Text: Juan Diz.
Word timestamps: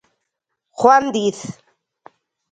Juan 0.79 1.13
Diz. 1.13 1.39